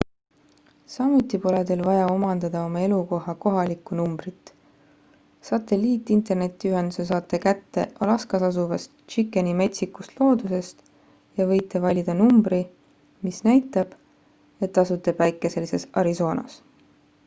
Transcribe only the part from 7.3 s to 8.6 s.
kätte alaskas